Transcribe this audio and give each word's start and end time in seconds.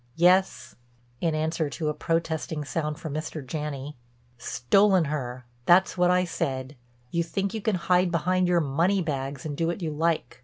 Yes," 0.15 0.75
in 1.19 1.35
answer 1.35 1.69
to 1.69 1.89
a 1.89 1.93
protesting 1.93 2.65
sound 2.65 2.97
from 2.97 3.13
Mr. 3.13 3.45
Janney, 3.45 3.97
"stolen 4.35 5.05
her—that's 5.05 5.95
what 5.95 6.09
I 6.09 6.23
said. 6.25 6.75
You 7.11 7.21
think 7.23 7.53
you 7.53 7.61
can 7.61 7.75
hide 7.75 8.09
behind 8.11 8.47
your 8.47 8.61
money 8.61 9.03
bags 9.03 9.45
and 9.45 9.55
do 9.55 9.67
what 9.67 9.83
you 9.83 9.91
like. 9.91 10.39